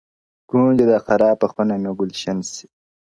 [0.49, 2.65] ګوندي دا خرابه خونه مو ګلشن شي!